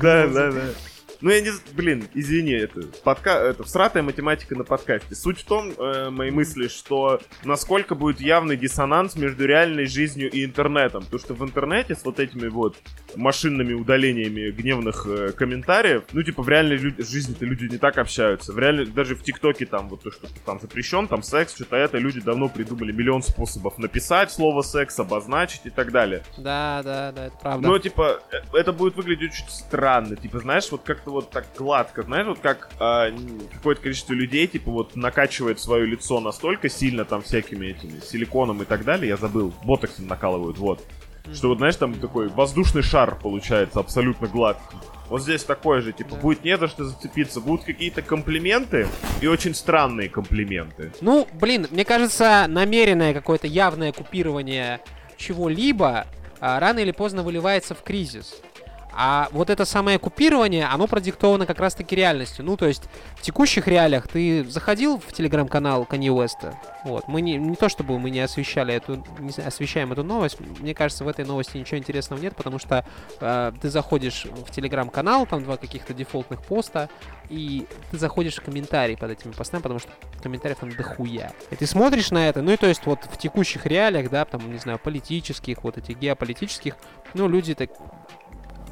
[0.00, 0.62] Да, да, да.
[1.26, 1.50] Ну, я не...
[1.72, 3.32] Блин, извини, это, подка...
[3.32, 5.14] это всратая математика на подкасте.
[5.16, 10.44] Суть в том, э, моей мысли, что насколько будет явный диссонанс между реальной жизнью и
[10.44, 11.02] интернетом.
[11.02, 12.76] Потому что в интернете с вот этими вот
[13.16, 16.94] машинными удалениями гневных э, комментариев, ну, типа, в реальной лю...
[16.96, 18.52] жизни-то люди не так общаются.
[18.52, 18.86] В реальной...
[18.86, 22.48] Даже в ТикТоке там вот то, что там запрещен, там секс, что-то это, люди давно
[22.48, 26.22] придумали миллион способов написать слово секс, обозначить и так далее.
[26.38, 27.66] Да, да, да, это правда.
[27.66, 30.14] Но, типа, э, это будет выглядеть очень странно.
[30.14, 33.10] Типа, знаешь, вот как как-то вот так гладко, знаешь, вот как э,
[33.54, 38.64] какое-то количество людей, типа, вот накачивает свое лицо настолько сильно там всякими этими силиконом и
[38.66, 40.80] так далее, я забыл, ботоксом накалывают, вот.
[41.24, 41.34] Mm-hmm.
[41.34, 44.76] Что вот, знаешь, там такой воздушный шар получается абсолютно гладкий.
[45.08, 46.20] Вот здесь такое же, типа, да.
[46.20, 48.86] будет не за что зацепиться, будут какие-то комплименты
[49.22, 50.92] и очень странные комплименты.
[51.00, 54.80] Ну, блин, мне кажется, намеренное какое-то явное купирование
[55.16, 56.06] чего-либо
[56.40, 58.42] а, рано или поздно выливается в кризис.
[58.98, 62.44] А вот это самое купирование, оно продиктовано как раз-таки реальностью.
[62.46, 62.84] Ну, то есть
[63.16, 66.54] в текущих реалиях ты заходил в телеграм-канал Kanye West?
[66.84, 67.06] Вот.
[67.06, 70.38] Мы не, не то чтобы мы не освещали эту, не освещаем эту новость.
[70.60, 72.86] Мне кажется, в этой новости ничего интересного нет, потому что
[73.20, 76.88] э, ты заходишь в телеграм-канал, там два каких-то дефолтных поста,
[77.28, 79.90] и ты заходишь в комментарии под этими постами, потому что
[80.22, 81.32] комментариев там дохуя.
[81.50, 84.50] И ты смотришь на это, ну и то есть вот в текущих реалиях, да, там,
[84.50, 86.76] не знаю, политических, вот этих геополитических,
[87.12, 87.70] ну, люди так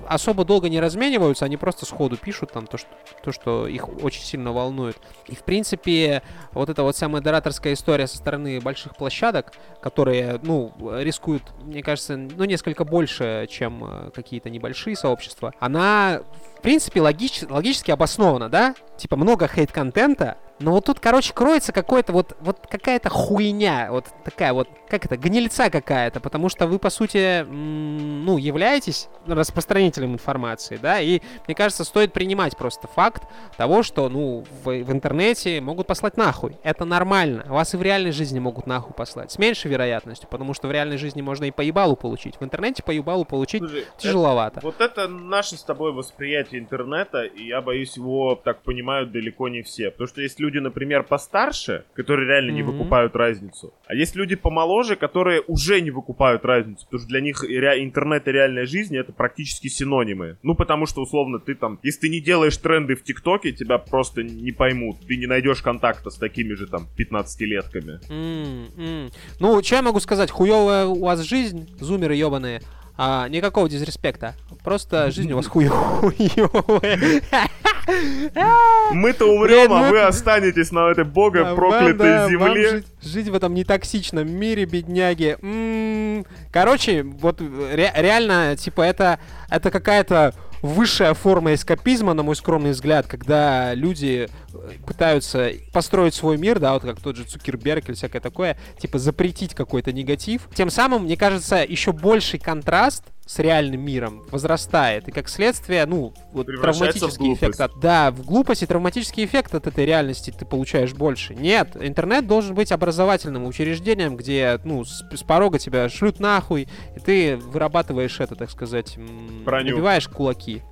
[0.09, 2.89] особо долго не размениваются, они просто сходу пишут там то, что,
[3.23, 4.97] то, что их очень сильно волнует.
[5.27, 10.73] И, в принципе, вот эта вот самая модераторская история со стороны больших площадок, которые, ну,
[10.99, 16.21] рискуют, мне кажется, ну, несколько больше, чем э, какие-то небольшие сообщества, она,
[16.59, 18.75] в принципе, логич, логически обоснована, да?
[18.97, 24.53] Типа много хейт-контента, но вот тут, короче, кроется какой-то вот, вот какая-то хуйня, вот такая
[24.53, 31.01] вот, как это, гнильца какая-то, потому что вы, по сути, ну, являетесь распространителем информации, да,
[31.01, 33.25] и, мне кажется, стоит принимать просто факт
[33.57, 36.57] того, что, ну, в, в интернете могут послать нахуй.
[36.63, 37.45] Это нормально.
[37.49, 39.33] Вас и в реальной жизни могут нахуй послать.
[39.33, 42.37] С меньшей вероятностью, потому что в реальной жизни можно и по ебалу получить.
[42.39, 44.59] В интернете по ебалу получить Слушай, тяжеловато.
[44.61, 49.49] Это, вот это наше с тобой восприятие интернета, и я боюсь, его так понимают далеко
[49.49, 49.91] не все.
[49.91, 52.55] Потому что есть люди, например, постарше, которые реально mm-hmm.
[52.55, 53.75] не выкупают разницу.
[53.87, 56.85] А есть люди помоложе, которые уже не выкупают разницу.
[56.87, 60.39] Потому что для них ре- интернет и реальная жизнь это практически синонимы.
[60.43, 64.23] Ну, потому что, условно, ты там, если ты не делаешь тренды в ТикТоке, тебя просто
[64.23, 64.99] не поймут.
[65.07, 68.01] Ты не найдешь контакта с такими же там 15-летками.
[68.09, 69.13] Mm-hmm.
[69.41, 70.31] Ну, что я могу сказать?
[70.31, 72.61] Хуевая у вас жизнь, зумеры ебаные.
[72.97, 74.35] А, никакого дизреспекта.
[74.63, 77.23] Просто жизнь у вас хуевая.
[78.93, 82.85] Мы-то умрем, а вы останетесь на этой богом проклятой земле.
[83.03, 85.37] Жить в этом нетоксичном мире, бедняги.
[85.43, 86.27] М-м.
[86.51, 89.19] Короче, вот реально, типа, это
[89.51, 96.39] это какая-то высшая форма эскапизма, на мой скромный взгляд, когда люди э, пытаются построить свой
[96.39, 100.49] мир, да, вот как тот же Цукерберг или всякое такое, типа запретить какой-то негатив.
[100.55, 105.09] Тем самым, мне кажется, еще больший контраст с реальным миром возрастает.
[105.09, 107.79] И как следствие, ну, вот травматический эффект от...
[107.81, 111.35] Да, в глупости травматический эффект от этой реальности ты получаешь больше.
[111.35, 117.01] Нет, интернет должен быть образовательным учреждением, где, ну, с, с порога тебя шлют нахуй, и
[117.01, 118.97] ты вырабатываешь это, так сказать,
[119.45, 119.73] Броню.
[119.73, 120.63] набиваешь кулаки.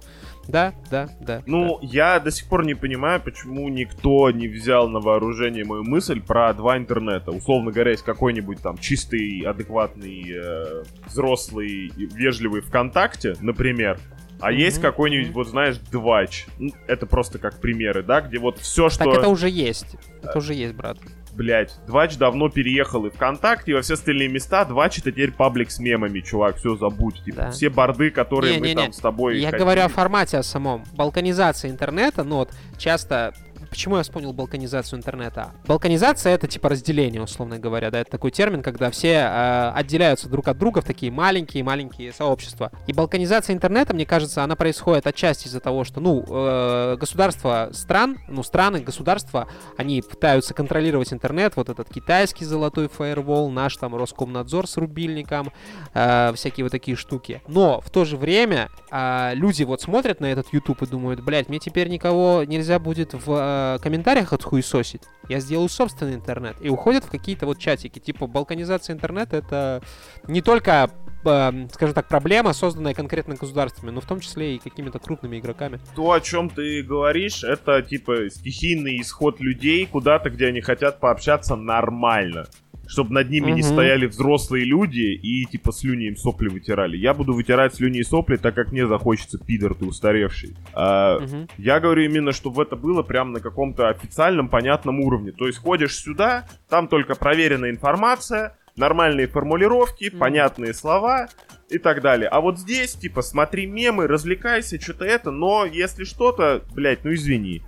[0.49, 1.43] Да, да, да.
[1.47, 1.88] Ну, да.
[1.90, 6.53] я до сих пор не понимаю, почему никто не взял на вооружение мою мысль про
[6.53, 7.30] два интернета.
[7.30, 13.99] Условно говоря, есть какой-нибудь там чистый, адекватный, э, взрослый, вежливый ВКонтакте, например.
[14.40, 14.57] А mm-hmm.
[14.57, 16.47] есть какой-нибудь, вот знаешь, двач.
[16.59, 19.05] Ну, это просто как примеры, да, где вот все, что...
[19.05, 19.97] Так это уже есть.
[20.22, 20.99] Это уже есть, брат
[21.35, 24.64] блядь, Двач давно переехал и ВКонтакте, и во все остальные места.
[24.64, 27.22] Двач это теперь паблик с мемами, чувак, все забудь.
[27.24, 27.51] Типа, да.
[27.51, 28.93] все борды, которые не, мы не, там не.
[28.93, 29.39] с тобой...
[29.39, 29.61] Я хотим.
[29.61, 30.85] говорю о формате о самом.
[30.93, 33.35] Балканизация интернета, ну вот, часто
[33.72, 35.52] Почему я вспомнил балканизацию интернета?
[35.66, 40.46] Балканизация— это типа разделение, условно говоря, да, это такой термин, когда все э, отделяются друг
[40.48, 42.70] от друга в такие маленькие-маленькие сообщества.
[42.86, 48.18] И балканизация интернета, мне кажется, она происходит отчасти из-за того, что, ну, э, государства стран,
[48.28, 49.48] ну, страны, государства,
[49.78, 55.50] они пытаются контролировать интернет, вот этот китайский золотой фаервол, наш там Роскомнадзор с рубильником,
[55.94, 57.40] э, всякие вот такие штуки.
[57.48, 61.48] Но в то же время э, люди вот смотрят на этот YouTube и думают, блядь,
[61.48, 66.56] мне теперь никого нельзя будет в э, комментариях отхуесосить, я сделаю собственный интернет.
[66.60, 67.98] И уходят в какие-то вот чатики.
[67.98, 69.82] Типа, балканизация интернета— это
[70.26, 70.90] не только
[71.24, 75.80] э, скажем так, проблема, созданная конкретно государствами, но в том числе и какими-то крупными игроками.
[75.94, 81.56] То, о чем ты говоришь, это типа стихийный исход людей куда-то, где они хотят пообщаться
[81.56, 82.46] нормально
[82.93, 83.57] чтобы над ними угу.
[83.57, 86.99] не стояли взрослые люди и типа слюни им сопли вытирали.
[86.99, 90.55] Я буду вытирать слюни и сопли, так как мне захочется, пидор ты устаревший.
[90.74, 91.49] А, угу.
[91.57, 95.32] Я говорю именно, чтобы это было прям на каком-то официальном, понятном уровне.
[95.32, 100.18] То есть ходишь сюда, там только проверенная информация, нормальные формулировки, mm.
[100.18, 101.28] понятные слова
[101.70, 102.28] и так далее.
[102.28, 107.62] А вот здесь, типа, смотри мемы, развлекайся, что-то это, но если что-то, блядь, ну извини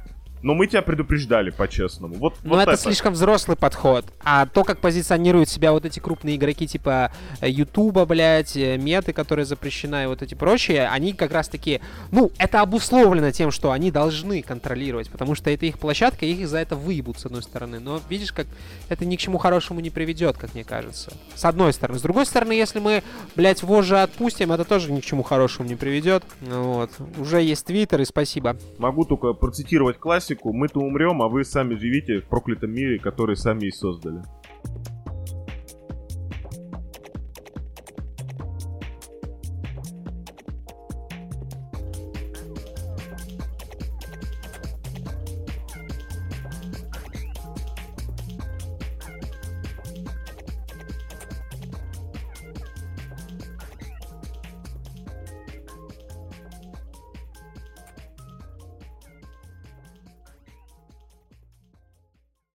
[0.45, 2.17] но мы тебя предупреждали по-честному.
[2.17, 4.05] Вот, но вот это, это слишком взрослый подход.
[4.23, 9.15] А то, как позиционируют себя вот эти крупные игроки типа э, Ютуба, блядь, э, Меты,
[9.15, 11.81] которые запрещена и вот эти прочие, они как раз таки,
[12.13, 16.47] ну, это обусловлено тем, что они должны контролировать, потому что это их площадка, и их
[16.47, 17.81] за это выебут, с одной стороны.
[17.81, 18.47] Но видишь, как
[18.91, 21.11] это ни к чему хорошему не приведет, как мне кажется.
[21.35, 21.99] С одной стороны.
[21.99, 23.03] С другой стороны, если мы,
[23.35, 26.23] блядь, вожжи отпустим, это тоже ни к чему хорошему не приведет.
[26.43, 26.91] Вот.
[27.17, 28.59] Уже есть Твиттер, и спасибо.
[28.77, 33.37] Могу только процитировать классику классику «Мы-то умрем, а вы сами живите в проклятом мире, который
[33.37, 34.23] сами и создали».